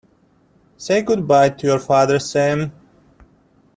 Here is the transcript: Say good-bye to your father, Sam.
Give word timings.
Say 0.77 1.03
good-bye 1.03 1.49
to 1.51 1.67
your 1.67 1.77
father, 1.77 2.17
Sam. 2.17 2.71